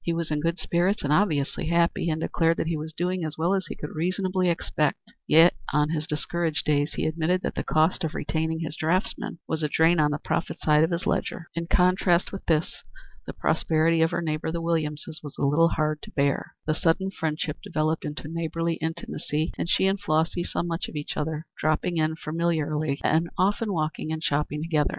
[0.03, 3.37] He was in good spirits and obviously happy, and declared that he was doing as
[3.37, 7.63] well as he could reasonably expect; yet on his discouraged days he admitted that the
[7.63, 11.49] cost of retaining his draughtsmen was a drain on the profit side of his ledger.
[11.53, 12.81] In contrast with this
[13.27, 16.55] the prosperity of her neighbors the Williamses was a little hard to bear.
[16.65, 21.15] The sudden friendship developed into neighborly intimacy, and she and Flossy saw much of each
[21.15, 24.89] other, dropping in familiarly, and often walking and shopping together.